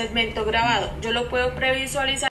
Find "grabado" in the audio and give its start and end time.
0.44-0.90